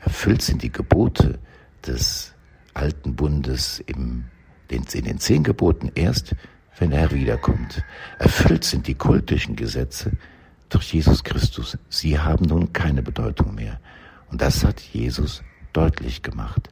Erfüllt 0.08 0.40
sind 0.40 0.62
die 0.62 0.72
Gebote 0.72 1.38
des 1.86 2.32
alten 2.72 3.14
Bundes 3.14 3.80
im, 3.80 4.24
in 4.70 5.04
den 5.04 5.18
zehn 5.18 5.44
Geboten 5.44 5.92
erst, 5.94 6.34
wenn 6.78 6.92
er 6.92 7.10
wiederkommt. 7.10 7.84
Erfüllt 8.18 8.64
sind 8.64 8.86
die 8.86 8.94
kultischen 8.94 9.54
Gesetze 9.54 10.12
durch 10.70 10.94
Jesus 10.94 11.22
Christus. 11.22 11.76
Sie 11.90 12.18
haben 12.18 12.46
nun 12.46 12.72
keine 12.72 13.02
Bedeutung 13.02 13.54
mehr. 13.54 13.80
Und 14.30 14.40
das 14.40 14.64
hat 14.64 14.80
Jesus 14.80 15.42
deutlich 15.74 16.22
gemacht. 16.22 16.70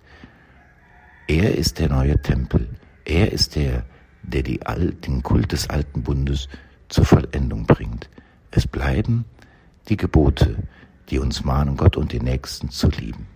Er 1.29 1.59
ist 1.59 1.79
der 1.79 1.91
neue 1.91 2.19
Tempel. 2.23 2.67
Er 3.05 3.33
ist 3.33 3.55
der, 3.55 3.85
der 4.23 4.45
die, 4.45 4.61
den 5.05 5.23
Kult 5.23 5.53
des 5.53 5.69
alten 5.69 6.03
Bundes 6.03 6.49
zur 6.89 7.05
Vollendung 7.05 7.67
bringt. 7.67 8.09
Es 8.51 8.67
bleiben 8.67 9.27
die 9.91 9.99
Gebote, 9.99 10.57
die 11.11 11.19
uns 11.19 11.45
mahnen, 11.45 11.77
Gott 11.77 11.97
und 11.97 12.13
den 12.13 12.25
Nächsten 12.25 12.71
zu 12.71 12.89
lieben. 12.89 13.27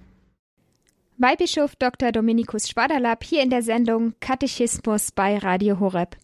Weihbischof 1.23 1.77
Dr. 1.77 2.13
Dominikus 2.13 2.71
Schwaderlapp 2.71 3.23
hier 3.25 3.43
in 3.43 3.51
der 3.51 3.63
Sendung 3.63 4.15
Katechismus 4.21 5.13
bei 5.13 5.37
Radio 5.37 5.79
Horeb. 5.79 6.17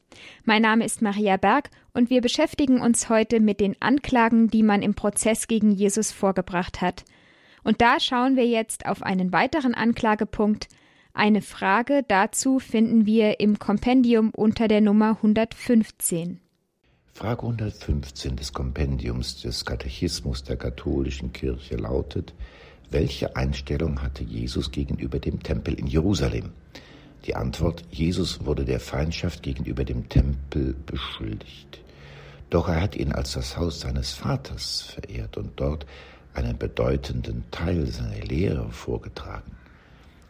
Mein 0.44 0.62
Name 0.62 0.86
ist 0.86 1.02
Maria 1.02 1.36
Berg 1.36 1.68
und 1.92 2.08
wir 2.08 2.22
beschäftigen 2.22 2.80
uns 2.80 3.10
heute 3.10 3.40
mit 3.40 3.60
den 3.60 3.76
Anklagen, 3.80 4.48
die 4.48 4.62
man 4.62 4.80
im 4.80 4.94
Prozess 4.94 5.48
gegen 5.48 5.70
Jesus 5.70 6.12
vorgebracht 6.12 6.80
hat. 6.80 7.04
Und 7.62 7.82
da 7.82 8.00
schauen 8.00 8.36
wir 8.36 8.46
jetzt 8.46 8.86
auf 8.86 9.02
einen 9.02 9.34
weiteren 9.34 9.74
Anklagepunkt. 9.74 10.68
Eine 11.12 11.42
Frage 11.42 12.02
dazu 12.08 12.58
finden 12.58 13.04
wir 13.04 13.38
im 13.38 13.58
Kompendium 13.58 14.30
unter 14.30 14.66
der 14.66 14.80
Nummer 14.80 15.16
115. 15.16 16.40
Frage 17.16 17.44
115 17.44 18.36
des 18.36 18.52
Kompendiums 18.52 19.40
des 19.40 19.64
Katechismus 19.64 20.44
der 20.44 20.58
katholischen 20.58 21.32
Kirche 21.32 21.76
lautet, 21.76 22.34
welche 22.90 23.34
Einstellung 23.36 24.02
hatte 24.02 24.22
Jesus 24.22 24.70
gegenüber 24.70 25.18
dem 25.18 25.42
Tempel 25.42 25.72
in 25.80 25.86
Jerusalem? 25.86 26.52
Die 27.24 27.34
Antwort, 27.34 27.84
Jesus 27.90 28.44
wurde 28.44 28.66
der 28.66 28.80
Feindschaft 28.80 29.42
gegenüber 29.42 29.82
dem 29.82 30.10
Tempel 30.10 30.76
beschuldigt. 30.84 31.80
Doch 32.50 32.68
er 32.68 32.82
hat 32.82 32.96
ihn 32.96 33.12
als 33.12 33.32
das 33.32 33.56
Haus 33.56 33.80
seines 33.80 34.12
Vaters 34.12 34.82
verehrt 34.82 35.38
und 35.38 35.52
dort 35.58 35.86
einen 36.34 36.58
bedeutenden 36.58 37.44
Teil 37.50 37.86
seiner 37.86 38.26
Lehre 38.26 38.70
vorgetragen. 38.70 39.52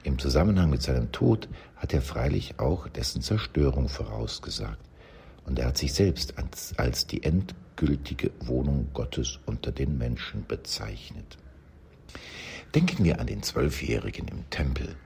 Im 0.05 0.21
Zusammenhang 0.21 0.71
mit 0.71 0.83
seinem 0.83 1.11
Tod 1.11 1.49
hat 1.75 1.93
er 1.93 2.01
freilich 2.01 2.61
auch 2.61 2.87
dessen 2.87 3.23
Zerstörung 3.23 3.89
vorausgesagt. 3.89 4.79
Und 5.47 5.59
er 5.59 5.67
hat 5.67 5.79
sich 5.79 5.95
selbst 5.95 6.37
als, 6.39 6.75
als 6.77 7.07
die 7.07 7.23
endgültige 7.23 8.33
Wohnung 8.41 8.89
Gottes 8.93 9.39
unter 9.47 9.73
den 9.73 9.97
Menschen 9.97 10.45
bezeichnet. 10.47 11.39
Denken 12.75 13.05
wir 13.05 13.21
an 13.21 13.29
den 13.29 13.43
Zwölfjährigen 13.43 14.29
im 14.29 14.51
Tempel. 14.51 14.97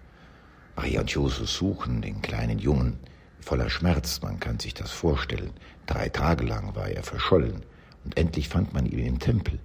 Maria 0.76 1.00
und 1.00 1.11
Josef 1.11 1.49
suchen 1.49 2.00
den 2.00 2.23
kleinen 2.23 2.59
Jungen 2.59 2.99
voller 3.40 3.70
Schmerz, 3.70 4.20
man 4.23 4.40
kann 4.40 4.59
sich 4.59 4.75
das 4.75 4.90
vorstellen. 4.90 5.52
Drei 5.87 6.09
Tage 6.09 6.44
lang 6.44 6.75
war 6.75 6.88
er 6.88 7.02
verschollen 7.02 7.64
und 8.04 8.16
endlich 8.16 8.49
fand 8.49 8.73
man 8.73 8.87
ihn 8.87 8.99
im 8.99 9.18
Tempel. 9.18 9.59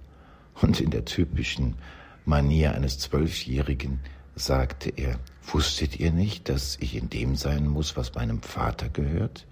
Und 0.60 0.80
in 0.80 0.90
der 0.90 1.04
typischen 1.04 1.76
Manier 2.24 2.74
eines 2.74 2.98
Zwölfjährigen 2.98 4.00
sagte 4.34 4.90
er, 4.90 5.18
wusstet 5.42 5.98
ihr 5.98 6.12
nicht, 6.12 6.48
dass 6.48 6.76
ich 6.80 6.96
in 6.96 7.08
dem 7.08 7.36
sein 7.36 7.66
muss, 7.66 7.96
was 7.96 8.14
meinem 8.14 8.42
Vater 8.42 8.88
gehört? 8.88 9.46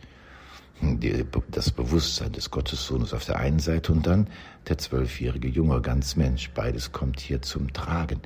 Das 1.50 1.70
Bewusstsein 1.70 2.32
des 2.32 2.50
Gottessohnes 2.50 3.14
auf 3.14 3.24
der 3.24 3.38
einen 3.38 3.58
Seite 3.58 3.92
und 3.92 4.06
dann 4.06 4.28
der 4.68 4.78
zwölfjährige 4.78 5.48
Junge, 5.48 5.80
ganz 5.80 6.16
Mensch. 6.16 6.50
Beides 6.50 6.92
kommt 6.92 7.20
hier 7.20 7.42
zum 7.42 7.72
Tragen. 7.72 8.20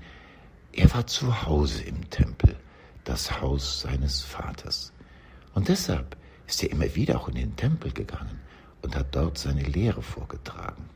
Er 0.72 0.92
war 0.94 1.06
zu 1.06 1.46
Hause 1.46 1.82
im 1.82 2.08
Tempel, 2.10 2.56
das 3.04 3.40
Haus 3.40 3.80
seines 3.80 4.22
Vaters. 4.22 4.92
Und 5.54 5.68
deshalb 5.68 6.16
ist 6.46 6.62
er 6.62 6.70
immer 6.70 6.94
wieder 6.94 7.20
auch 7.20 7.28
in 7.28 7.34
den 7.34 7.56
Tempel 7.56 7.92
gegangen 7.92 8.40
und 8.82 8.96
hat 8.96 9.14
dort 9.14 9.38
seine 9.38 9.62
Lehre 9.62 10.02
vorgetragen. 10.02 10.88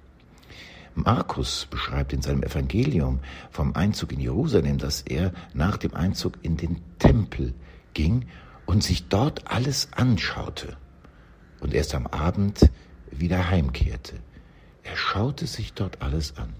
Markus 0.94 1.66
beschreibt 1.70 2.12
in 2.12 2.22
seinem 2.22 2.42
Evangelium 2.42 3.20
vom 3.50 3.74
Einzug 3.74 4.12
in 4.12 4.20
Jerusalem, 4.20 4.78
dass 4.78 5.02
er 5.02 5.32
nach 5.54 5.78
dem 5.78 5.94
Einzug 5.94 6.38
in 6.42 6.56
den 6.56 6.80
Tempel 6.98 7.54
ging 7.94 8.26
und 8.66 8.82
sich 8.82 9.08
dort 9.08 9.50
alles 9.50 9.88
anschaute 9.92 10.76
und 11.62 11.72
erst 11.72 11.94
am 11.94 12.06
Abend 12.08 12.70
wieder 13.10 13.48
heimkehrte. 13.48 14.18
Er 14.82 14.96
schaute 14.96 15.46
sich 15.46 15.72
dort 15.72 16.02
alles 16.02 16.36
an. 16.36 16.52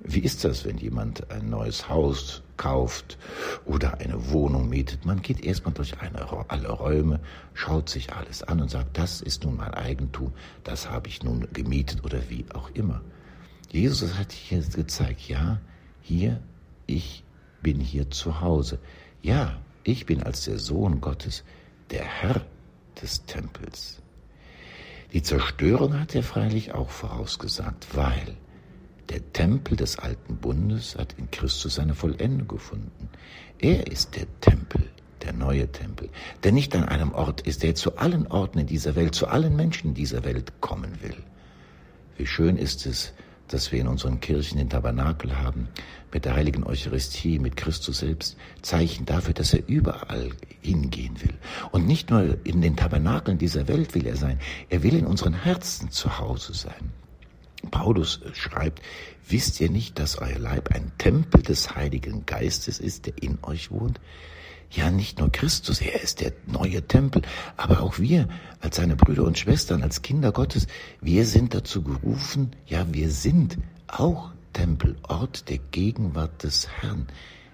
Wie 0.00 0.20
ist 0.20 0.44
das, 0.44 0.66
wenn 0.66 0.76
jemand 0.76 1.30
ein 1.30 1.48
neues 1.48 1.88
Haus 1.88 2.42
kauft 2.58 3.16
oder 3.64 3.98
eine 3.98 4.30
Wohnung 4.30 4.68
mietet? 4.68 5.06
Man 5.06 5.22
geht 5.22 5.42
erstmal 5.42 5.72
durch 5.72 5.98
eine, 6.00 6.28
alle 6.48 6.68
Räume, 6.68 7.18
schaut 7.54 7.88
sich 7.88 8.12
alles 8.12 8.42
an 8.42 8.60
und 8.60 8.70
sagt, 8.70 8.98
das 8.98 9.22
ist 9.22 9.44
nun 9.44 9.56
mein 9.56 9.72
Eigentum, 9.72 10.32
das 10.64 10.90
habe 10.90 11.08
ich 11.08 11.22
nun 11.22 11.48
gemietet 11.54 12.04
oder 12.04 12.28
wie 12.28 12.44
auch 12.52 12.70
immer. 12.74 13.00
Jesus 13.70 14.14
hat 14.18 14.32
hier 14.32 14.60
gezeigt, 14.60 15.22
ja, 15.28 15.60
hier, 16.02 16.40
ich 16.86 17.24
bin 17.62 17.80
hier 17.80 18.10
zu 18.10 18.42
Hause. 18.42 18.78
Ja, 19.22 19.58
ich 19.82 20.04
bin 20.04 20.22
als 20.22 20.44
der 20.44 20.58
Sohn 20.58 21.00
Gottes 21.00 21.42
der 21.90 22.04
Herr 22.04 22.42
des 23.00 23.24
Tempels. 23.24 24.02
Die 25.12 25.22
Zerstörung 25.22 25.98
hat 25.98 26.14
er 26.14 26.22
freilich 26.22 26.72
auch 26.74 26.90
vorausgesagt, 26.90 27.94
weil 27.94 28.36
der 29.08 29.32
Tempel 29.32 29.76
des 29.76 29.98
alten 29.98 30.36
Bundes 30.36 30.96
hat 30.96 31.14
in 31.16 31.30
Christus 31.30 31.76
seine 31.76 31.94
Vollendung 31.94 32.48
gefunden. 32.48 33.08
Er 33.58 33.86
ist 33.86 34.16
der 34.16 34.26
Tempel, 34.40 34.82
der 35.22 35.32
neue 35.32 35.70
Tempel, 35.70 36.08
der 36.42 36.52
nicht 36.52 36.74
an 36.74 36.84
einem 36.84 37.12
Ort 37.12 37.42
ist, 37.42 37.62
der 37.62 37.74
zu 37.74 37.96
allen 37.96 38.26
Orten 38.26 38.58
in 38.58 38.66
dieser 38.66 38.96
Welt, 38.96 39.14
zu 39.14 39.28
allen 39.28 39.54
Menschen 39.54 39.88
in 39.88 39.94
dieser 39.94 40.24
Welt 40.24 40.60
kommen 40.60 41.00
will. 41.02 41.16
Wie 42.16 42.26
schön 42.26 42.56
ist 42.56 42.86
es, 42.86 43.12
dass 43.48 43.72
wir 43.72 43.80
in 43.80 43.88
unseren 43.88 44.20
Kirchen 44.20 44.58
den 44.58 44.70
Tabernakel 44.70 45.38
haben, 45.38 45.68
mit 46.12 46.24
der 46.24 46.34
heiligen 46.34 46.64
Eucharistie, 46.64 47.38
mit 47.38 47.56
Christus 47.56 47.98
selbst, 47.98 48.36
Zeichen 48.62 49.06
dafür, 49.06 49.34
dass 49.34 49.52
er 49.52 49.66
überall 49.66 50.30
hingehen 50.60 51.20
will. 51.22 51.34
Und 51.72 51.86
nicht 51.86 52.10
nur 52.10 52.38
in 52.44 52.60
den 52.60 52.76
Tabernakeln 52.76 53.38
dieser 53.38 53.68
Welt 53.68 53.94
will 53.94 54.06
er 54.06 54.16
sein, 54.16 54.38
er 54.70 54.82
will 54.82 54.96
in 54.96 55.06
unseren 55.06 55.34
Herzen 55.34 55.90
zu 55.90 56.18
Hause 56.18 56.54
sein. 56.54 56.92
Paulus 57.70 58.20
schreibt, 58.32 58.80
wisst 59.28 59.60
ihr 59.60 59.70
nicht, 59.70 59.98
dass 59.98 60.18
euer 60.18 60.38
Leib 60.38 60.74
ein 60.74 60.92
Tempel 60.98 61.42
des 61.42 61.74
Heiligen 61.74 62.24
Geistes 62.26 62.78
ist, 62.78 63.06
der 63.06 63.22
in 63.22 63.38
euch 63.42 63.70
wohnt? 63.70 64.00
Ja, 64.76 64.90
nicht 64.90 65.18
nur 65.18 65.32
Christus, 65.32 65.80
er 65.80 66.02
ist 66.02 66.20
der 66.20 66.34
neue 66.46 66.86
Tempel, 66.86 67.22
aber 67.56 67.80
auch 67.80 67.98
wir 67.98 68.28
als 68.60 68.76
seine 68.76 68.94
Brüder 68.94 69.24
und 69.24 69.38
Schwestern, 69.38 69.82
als 69.82 70.02
Kinder 70.02 70.32
Gottes, 70.32 70.66
wir 71.00 71.24
sind 71.24 71.54
dazu 71.54 71.82
gerufen, 71.82 72.50
ja, 72.66 72.86
wir 72.92 73.10
sind 73.10 73.56
auch 73.86 74.32
Tempel, 74.52 74.96
Ort 75.08 75.48
der 75.48 75.58
Gegenwart 75.70 76.42
des 76.42 76.68
Herrn. 76.68 77.06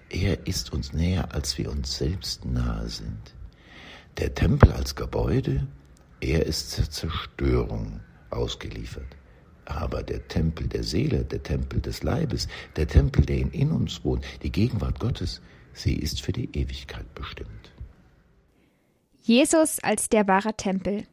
Er 0.09 0.45
ist 0.47 0.73
uns 0.73 0.91
näher, 0.91 1.33
als 1.33 1.57
wir 1.57 1.71
uns 1.71 1.97
selbst 1.97 2.43
nahe 2.43 2.89
sind. 2.89 3.33
Der 4.17 4.35
Tempel 4.35 4.73
als 4.73 4.93
Gebäude, 4.93 5.65
er 6.19 6.45
ist 6.45 6.71
zur 6.71 6.89
Zerstörung 6.89 8.01
ausgeliefert. 8.31 9.15
Aber 9.63 10.03
der 10.03 10.27
Tempel 10.27 10.67
der 10.67 10.83
Seele, 10.83 11.23
der 11.23 11.41
Tempel 11.41 11.79
des 11.79 12.03
Leibes, 12.03 12.49
der 12.75 12.87
Tempel, 12.87 13.25
der 13.25 13.37
in 13.37 13.71
uns 13.71 14.03
wohnt, 14.03 14.25
die 14.43 14.51
Gegenwart 14.51 14.99
Gottes, 14.99 15.41
sie 15.73 15.95
ist 15.95 16.21
für 16.21 16.31
die 16.31 16.49
Ewigkeit 16.53 17.13
bestimmt. 17.15 17.49
Jesus 19.21 19.79
als 19.79 20.09
der 20.09 20.27
wahre 20.27 20.55
Tempel. 20.55 21.05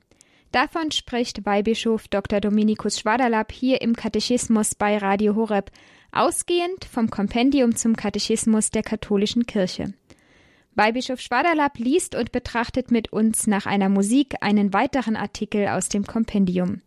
Davon 0.53 0.91
spricht 0.91 1.47
Weihbischof 1.47 2.09
Dr. 2.09 2.41
Dominikus 2.41 2.99
Schwaderlapp 2.99 3.53
hier 3.53 3.81
im 3.83 3.95
Katechismus 3.95 4.75
bei 4.75 4.99
Radio 4.99 5.37
Horeb, 5.37 5.71
ausgehend 6.11 6.85
vom 6.85 7.09
Kompendium 7.09 7.77
zum 7.77 7.95
Katechismus 7.95 8.71
der 8.71 8.83
katholischen 8.83 9.47
Kirche. 9.47 9.95
Weihbischof 10.75 11.21
Schwaderlapp 11.21 11.79
liest 11.79 12.17
und 12.17 12.33
betrachtet 12.33 12.91
mit 12.91 13.13
uns 13.13 13.47
nach 13.47 13.67
einer 13.67 13.89
Musik 13.89 14.35
einen 14.41 14.73
weiteren 14.73 15.15
Artikel 15.15 15.69
aus 15.69 15.89
dem 15.89 16.05
Kompendium. 16.05 16.81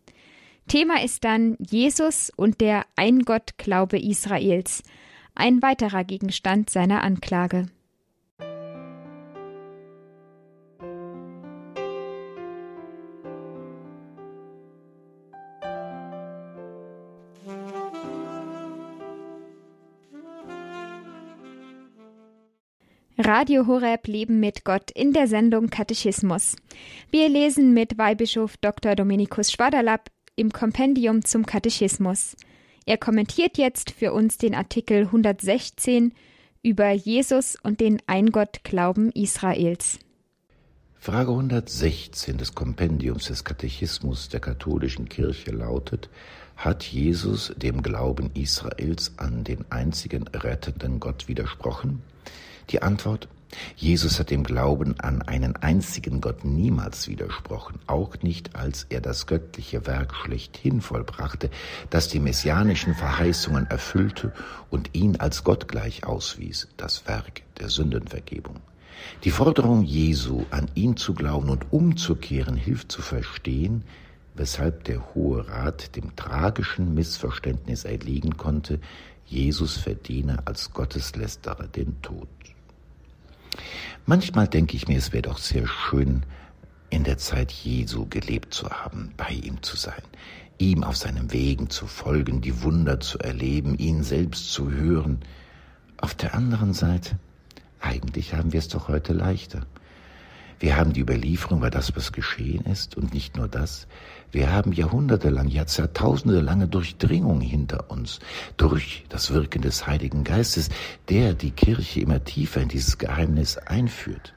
Thema 0.67 1.01
ist 1.03 1.23
dann 1.23 1.57
Jesus 1.59 2.31
und 2.35 2.61
der 2.61 2.85
Eingottglaube 2.95 3.99
Israels, 3.99 4.83
ein 5.35 5.61
weiterer 5.61 6.03
Gegenstand 6.03 6.69
seiner 6.69 7.03
Anklage. 7.03 7.67
Radio 23.17 23.67
Horeb 23.67 24.07
Leben 24.07 24.39
mit 24.39 24.65
Gott 24.65 24.91
in 24.91 25.13
der 25.13 25.27
Sendung 25.27 25.69
Katechismus. 25.69 26.57
Wir 27.09 27.29
lesen 27.29 27.73
mit 27.73 27.97
Weihbischof 27.97 28.57
Dr. 28.57 28.95
Dominikus 28.95 29.51
Schwaderlapp 29.51 30.09
im 30.35 30.51
Kompendium 30.51 31.23
zum 31.23 31.45
Katechismus. 31.45 32.35
Er 32.85 32.97
kommentiert 32.97 33.57
jetzt 33.57 33.91
für 33.91 34.11
uns 34.11 34.37
den 34.37 34.53
Artikel 34.55 35.03
116 35.05 36.13
über 36.63 36.91
Jesus 36.91 37.57
und 37.61 37.79
den 37.79 38.01
Eingottglauben 38.07 39.11
Israels. 39.11 39.99
Frage 40.95 41.31
116 41.31 42.37
des 42.37 42.55
Kompendiums 42.55 43.27
des 43.27 43.43
Katechismus 43.43 44.29
der 44.29 44.39
katholischen 44.39 45.09
Kirche 45.09 45.51
lautet, 45.51 46.09
hat 46.55 46.83
Jesus 46.83 47.53
dem 47.57 47.83
Glauben 47.83 48.31
Israels 48.35 49.13
an 49.17 49.43
den 49.43 49.65
einzigen 49.69 50.27
rettenden 50.29 50.99
Gott 50.99 51.27
widersprochen? 51.27 52.01
Die 52.69 52.81
Antwort 52.81 53.27
Jesus 53.75 54.19
hat 54.19 54.29
dem 54.29 54.43
Glauben 54.43 54.99
an 54.99 55.21
einen 55.21 55.55
einzigen 55.57 56.21
Gott 56.21 56.45
niemals 56.45 57.07
widersprochen, 57.07 57.79
auch 57.87 58.21
nicht 58.21 58.55
als 58.55 58.85
er 58.89 59.01
das 59.01 59.27
göttliche 59.27 59.85
Werk 59.85 60.15
schlechthin 60.15 60.81
vollbrachte, 60.81 61.49
das 61.89 62.07
die 62.07 62.19
messianischen 62.19 62.95
Verheißungen 62.95 63.67
erfüllte 63.67 64.33
und 64.69 64.89
ihn 64.93 65.17
als 65.17 65.43
Gott 65.43 65.67
gleich 65.67 66.05
auswies, 66.05 66.67
das 66.77 67.07
Werk 67.07 67.41
der 67.59 67.69
Sündenvergebung. 67.69 68.57
Die 69.23 69.31
Forderung 69.31 69.83
Jesu, 69.83 70.45
an 70.49 70.69
ihn 70.75 70.97
zu 70.97 71.13
glauben 71.13 71.49
und 71.49 71.71
umzukehren, 71.71 72.55
hilft 72.55 72.91
zu 72.91 73.01
verstehen, 73.01 73.83
weshalb 74.35 74.83
der 74.85 75.13
Hohe 75.13 75.47
Rat 75.47 75.95
dem 75.95 76.15
tragischen 76.15 76.93
Missverständnis 76.93 77.85
erliegen 77.85 78.37
konnte, 78.37 78.79
Jesus 79.25 79.77
verdiene 79.77 80.45
als 80.45 80.73
Gotteslästerer 80.73 81.67
den 81.67 82.01
Tod. 82.01 82.27
Manchmal 84.05 84.49
denke 84.49 84.75
ich 84.75 84.87
mir, 84.87 84.97
es 84.97 85.13
wäre 85.13 85.21
doch 85.21 85.37
sehr 85.37 85.65
schön, 85.65 86.25
in 86.89 87.05
der 87.05 87.17
Zeit 87.17 87.51
Jesu 87.51 88.05
gelebt 88.09 88.53
zu 88.53 88.69
haben, 88.69 89.13
bei 89.15 89.29
ihm 89.29 89.63
zu 89.63 89.77
sein, 89.77 90.03
ihm 90.57 90.83
auf 90.83 90.97
seinem 90.97 91.31
Wegen 91.31 91.69
zu 91.69 91.87
folgen, 91.87 92.41
die 92.41 92.61
Wunder 92.63 92.99
zu 92.99 93.17
erleben, 93.19 93.77
ihn 93.77 94.03
selbst 94.03 94.51
zu 94.51 94.69
hören. 94.69 95.19
Auf 95.97 96.15
der 96.15 96.35
anderen 96.35 96.73
Seite, 96.73 97.17
eigentlich 97.79 98.33
haben 98.33 98.51
wir 98.51 98.59
es 98.59 98.67
doch 98.67 98.89
heute 98.89 99.13
leichter. 99.13 99.65
Wir 100.59 100.77
haben 100.77 100.93
die 100.93 101.01
Überlieferung 101.01 101.59
über 101.59 101.69
das, 101.69 101.95
was 101.95 102.11
geschehen 102.11 102.65
ist, 102.65 102.95
und 102.95 103.13
nicht 103.13 103.35
nur 103.37 103.47
das. 103.47 103.87
Wir 104.31 104.51
haben 104.51 104.71
jahrhundertelang, 104.71 105.47
Jahrtausende 105.47 106.39
lange 106.39 106.67
Durchdringung 106.67 107.39
hinter 107.41 107.91
uns 107.91 108.19
durch 108.57 109.05
das 109.09 109.31
Wirken 109.31 109.61
des 109.61 109.85
Heiligen 109.85 110.23
Geistes, 110.23 110.69
der 111.09 111.33
die 111.33 111.51
Kirche 111.51 111.99
immer 111.99 112.23
tiefer 112.23 112.61
in 112.61 112.69
dieses 112.69 112.97
Geheimnis 112.97 113.57
einführt. 113.57 114.33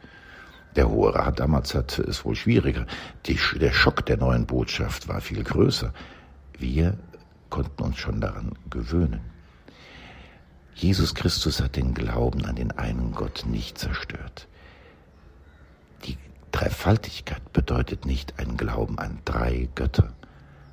Der 0.77 0.91
Hohe 0.91 1.15
Rat 1.15 1.41
damals 1.41 1.75
hat 1.75 1.99
es 1.99 2.25
wohl 2.27 2.37
schwieriger. 2.37 2.87
Die, 3.25 3.39
der 3.59 3.73
Schock 3.73 4.05
der 4.05 4.19
neuen 4.19 4.45
Botschaft 4.45 5.09
war 5.09 5.23
viel 5.23 5.43
größer. 5.43 5.95
Wir 6.59 6.99
konnten 7.49 7.83
uns 7.83 7.99
schon 7.99 8.21
daran 8.21 8.53
gewöhnen. 8.69 9.21
Jesus 10.75 11.15
Christus 11.15 11.63
hat 11.63 11.77
den 11.77 11.95
Glauben 11.95 12.45
an 12.45 12.57
den 12.57 12.73
einen 12.73 13.13
Gott 13.13 13.47
nicht 13.47 13.79
zerstört. 13.79 14.47
Dreifaltigkeit 16.57 17.53
bedeutet 17.53 18.07
nicht 18.07 18.39
ein 18.39 18.57
Glauben 18.57 18.99
an 18.99 19.19
drei 19.27 19.69
Götter. 19.75 20.15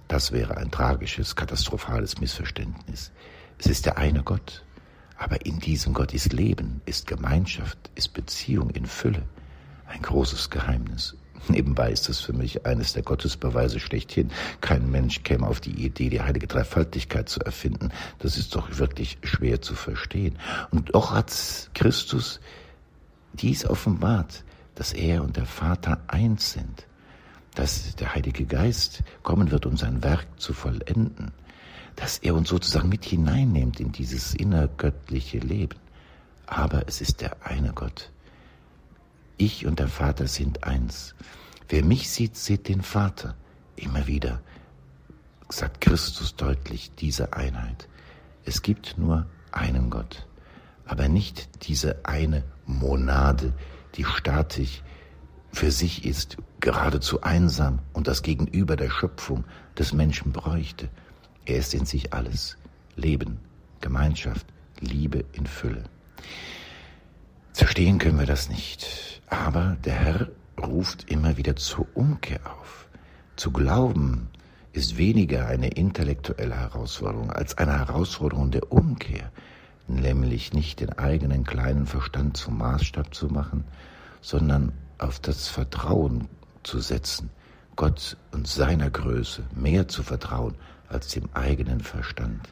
Das 0.07 0.31
wäre 0.31 0.55
ein 0.55 0.71
tragisches, 0.71 1.36
katastrophales 1.36 2.21
Missverständnis. 2.21 3.12
Es 3.57 3.65
ist 3.65 3.86
der 3.86 3.97
eine 3.97 4.23
Gott, 4.23 4.63
aber 5.17 5.45
in 5.45 5.59
diesem 5.59 5.93
Gott 5.93 6.13
ist 6.13 6.31
Leben, 6.31 6.81
ist 6.86 7.05
Gemeinschaft, 7.05 7.91
ist 7.95 8.13
Beziehung 8.13 8.69
in 8.69 8.86
Fülle. 8.86 9.23
Ein 9.86 10.01
großes 10.01 10.49
Geheimnis. 10.49 11.17
Nebenbei 11.49 11.91
ist 11.91 12.07
es 12.07 12.21
für 12.21 12.31
mich 12.31 12.65
eines 12.65 12.93
der 12.93 13.03
Gottesbeweise 13.03 13.81
schlechthin. 13.81 14.31
Kein 14.62 14.89
Mensch 14.89 15.23
käme 15.23 15.45
auf 15.45 15.59
die 15.59 15.86
Idee, 15.86 16.07
die 16.09 16.21
heilige 16.21 16.47
Dreifaltigkeit 16.47 17.27
zu 17.27 17.41
erfinden. 17.41 17.89
Das 18.19 18.38
ist 18.38 18.55
doch 18.55 18.77
wirklich 18.77 19.17
schwer 19.23 19.62
zu 19.62 19.75
verstehen. 19.75 20.39
Und 20.71 20.95
doch 20.95 21.12
hat 21.12 21.69
Christus 21.73 22.39
dies 23.33 23.65
offenbart 23.65 24.45
dass 24.75 24.93
er 24.93 25.23
und 25.23 25.38
der 25.38 25.45
Vater 25.45 26.01
eins 26.07 26.51
sind, 26.51 26.88
dass 27.55 27.95
der 27.95 28.15
Heilige 28.15 28.45
Geist 28.45 29.03
kommen 29.21 29.51
wird, 29.51 29.65
um 29.65 29.77
sein 29.77 30.03
Werk 30.03 30.25
zu 30.38 30.53
vollenden, 30.53 31.31
dass 31.95 32.17
er 32.17 32.36
uns 32.36 32.49
sozusagen 32.49 32.89
mit 32.89 33.05
hineinnimmt 33.05 33.79
in 33.79 33.91
dieses 33.91 34.33
innergöttliche 34.33 35.38
Leben. 35.38 35.77
Aber 36.47 36.88
es 36.88 37.01
ist 37.01 37.21
der 37.21 37.45
eine 37.45 37.71
Gott. 37.73 38.12
Ich 39.38 39.65
und 39.65 39.79
der 39.79 39.88
Vater 39.88 40.27
sind 40.27 40.63
eins. 40.63 41.15
Wer 41.69 41.83
mich 41.83 42.09
sieht, 42.09 42.36
sieht 42.36 42.67
den 42.67 42.81
Vater. 42.81 43.36
Immer 43.75 44.07
wieder 44.07 44.41
sagt 45.49 45.81
Christus 45.81 46.36
deutlich 46.36 46.91
diese 46.95 47.33
Einheit. 47.33 47.88
Es 48.45 48.62
gibt 48.62 48.97
nur 48.97 49.25
einen 49.51 49.89
Gott, 49.89 50.27
aber 50.86 51.07
nicht 51.07 51.67
diese 51.67 52.05
eine 52.05 52.43
Monade, 52.65 53.53
die 53.95 54.06
statisch 54.06 54.84
für 55.51 55.71
sich 55.71 56.06
ist, 56.06 56.38
geradezu 56.60 57.21
einsam 57.21 57.79
und 57.93 58.08
das 58.08 58.23
Gegenüber 58.23 58.75
der 58.75 58.89
Schöpfung 58.89 59.43
des 59.77 59.93
Menschen 59.93 60.32
bräuchte. 60.32 60.89
Er 61.45 61.58
ist 61.58 61.73
in 61.73 61.86
sich 61.86 62.13
alles. 62.13 62.58
Leben, 62.95 63.39
Gemeinschaft, 63.82 64.47
Liebe 64.79 65.25
in 65.34 65.45
Fülle. 65.45 65.84
Verstehen 67.53 67.99
können 67.99 68.19
wir 68.19 68.25
das 68.25 68.49
nicht, 68.49 69.21
aber 69.27 69.77
der 69.84 69.93
Herr 69.93 70.29
ruft 70.60 71.10
immer 71.12 71.38
wieder 71.38 71.56
zur 71.56 71.88
Umkehr 71.93 72.39
auf. 72.45 72.88
Zu 73.36 73.51
glauben 73.51 74.29
ist 74.73 74.97
weniger 74.97 75.47
eine 75.47 75.69
intellektuelle 75.69 76.56
Herausforderung 76.56 77.32
als 77.32 77.58
eine 77.58 77.77
Herausforderung 77.77 78.51
der 78.51 78.71
Umkehr, 78.71 79.32
nämlich 79.88 80.54
nicht 80.54 80.80
den 80.80 80.98
eigenen 80.98 81.43
kleinen 81.43 81.86
Verstand 81.86 82.38
zum 82.38 82.58
Maßstab 82.58 83.13
zu 83.13 83.28
machen, 83.28 83.65
sondern 84.22 84.72
auf 84.98 85.19
das 85.19 85.48
Vertrauen 85.48 86.28
zu 86.63 86.80
setzen, 86.80 87.30
Gott 87.76 88.17
und 88.32 88.48
seiner 88.48 88.89
Größe 88.89 89.43
mehr 89.54 89.88
zu 89.88 90.04
vertrauen 90.04 90.56
als 90.88 91.10
dem 91.10 91.30
eigenen 91.34 91.82
Verstand. 91.82 92.48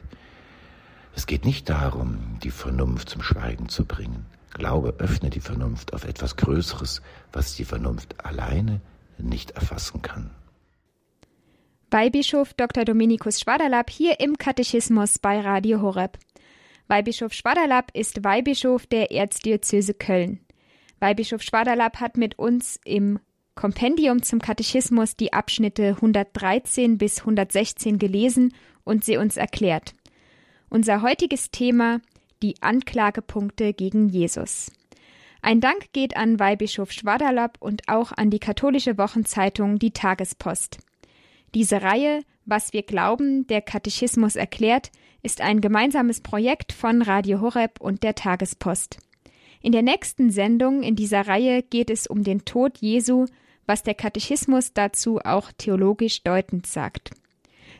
Es 1.14 1.26
geht 1.26 1.44
nicht 1.44 1.68
darum, 1.68 2.38
die 2.42 2.50
Vernunft 2.50 3.10
zum 3.10 3.22
Schweigen 3.22 3.68
zu 3.68 3.84
bringen. 3.84 4.26
Glaube 4.50 4.94
öffnet 4.98 5.34
die 5.34 5.40
Vernunft 5.40 5.94
auf 5.94 6.04
etwas 6.04 6.36
Größeres, 6.36 7.02
was 7.32 7.54
die 7.54 7.64
Vernunft 7.64 8.24
alleine 8.24 8.80
nicht 9.18 9.52
erfassen 9.52 10.02
kann. 10.02 10.30
Weihbischof 11.90 12.54
Dr. 12.54 12.84
Dominikus 12.84 13.40
Schwaderlapp 13.40 13.90
hier 13.90 14.20
im 14.20 14.38
Katechismus 14.38 15.18
bei 15.18 15.40
Radio 15.40 15.82
Horeb. 15.82 16.18
Weihbischof 16.88 17.32
Schwaderlapp 17.32 17.90
ist 17.94 18.24
Weihbischof 18.24 18.86
der 18.86 19.10
Erzdiözese 19.10 19.94
Köln. 19.94 20.40
Weihbischof 21.00 21.42
Schwaderlapp 21.42 22.00
hat 22.00 22.16
mit 22.16 22.38
uns 22.38 22.78
im 22.84 23.18
Kompendium 23.54 24.22
zum 24.22 24.40
Katechismus 24.40 25.16
die 25.16 25.32
Abschnitte 25.32 25.88
113 25.96 26.98
bis 26.98 27.20
116 27.20 27.98
gelesen 27.98 28.54
und 28.84 29.04
sie 29.04 29.16
uns 29.16 29.36
erklärt. 29.36 29.94
Unser 30.68 31.02
heutiges 31.02 31.50
Thema 31.50 32.00
die 32.42 32.54
Anklagepunkte 32.60 33.72
gegen 33.72 34.08
Jesus. 34.08 34.72
Ein 35.42 35.60
Dank 35.60 35.92
geht 35.92 36.16
an 36.16 36.38
Weihbischof 36.38 36.92
Schwaderlapp 36.92 37.56
und 37.60 37.88
auch 37.88 38.12
an 38.12 38.30
die 38.30 38.38
katholische 38.38 38.96
Wochenzeitung 38.98 39.78
Die 39.78 39.92
Tagespost. 39.92 40.78
Diese 41.54 41.82
Reihe 41.82 42.22
Was 42.44 42.72
wir 42.72 42.82
glauben, 42.82 43.46
der 43.46 43.60
Katechismus 43.60 44.34
erklärt, 44.34 44.90
ist 45.22 45.40
ein 45.40 45.60
gemeinsames 45.60 46.20
Projekt 46.20 46.72
von 46.72 47.02
Radio 47.02 47.40
Horeb 47.40 47.80
und 47.80 48.02
der 48.02 48.14
Tagespost. 48.14 48.98
In 49.60 49.72
der 49.72 49.82
nächsten 49.82 50.30
Sendung 50.30 50.82
in 50.82 50.96
dieser 50.96 51.26
Reihe 51.28 51.62
geht 51.62 51.90
es 51.90 52.06
um 52.06 52.24
den 52.24 52.44
Tod 52.44 52.78
Jesu, 52.78 53.26
was 53.66 53.82
der 53.84 53.94
Katechismus 53.94 54.72
dazu 54.72 55.20
auch 55.20 55.52
theologisch 55.56 56.24
deutend 56.24 56.66
sagt. 56.66 57.10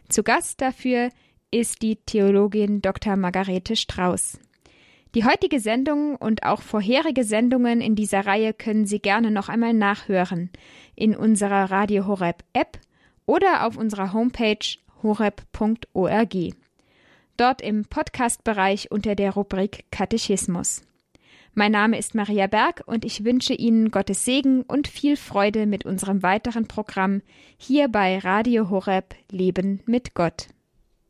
Zu 0.09 0.23
Gast 0.23 0.61
dafür 0.61 1.11
ist 1.51 1.83
die 1.83 1.97
Theologin 1.97 2.81
Dr. 2.81 3.17
Margarete 3.17 3.77
Strauß. 3.77 4.39
Die 5.15 5.25
heutige 5.25 5.61
Sendung 5.61 6.17
und 6.17 6.45
auch 6.45 6.63
vorherige 6.63 7.25
Sendungen 7.25 7.81
in 7.81 7.97
dieser 7.97 8.25
Reihe 8.25 8.55
können 8.55 8.87
Sie 8.87 9.01
gerne 9.01 9.31
noch 9.31 9.49
einmal 9.49 9.75
nachhören 9.75 10.51
in 10.95 11.15
unserer 11.15 11.71
Radio 11.71 12.07
Horeb 12.07 12.45
App 12.55 12.79
oder 13.27 13.67
auf 13.67 13.77
unserer 13.77 14.13
Homepage 14.13 14.79
horeb.org. 15.03 16.35
Dort 17.37 17.63
im 17.63 17.85
Podcast-Bereich 17.85 18.91
unter 18.91 19.15
der 19.15 19.33
Rubrik 19.33 19.85
Katechismus. 19.91 20.83
Mein 21.55 21.73
Name 21.73 21.99
ist 21.99 22.15
Maria 22.15 22.47
Berg 22.47 22.83
und 22.87 23.05
ich 23.05 23.25
wünsche 23.25 23.53
Ihnen 23.53 23.91
Gottes 23.91 24.25
Segen 24.25 24.63
und 24.63 24.89
viel 24.89 25.17
Freude 25.17 25.67
mit 25.67 25.85
unserem 25.85 26.23
weiteren 26.23 26.67
Programm 26.67 27.21
hier 27.59 27.89
bei 27.89 28.19
Radio 28.19 28.71
Horeb 28.71 29.15
Leben 29.31 29.81
mit 29.87 30.15
Gott. 30.15 30.49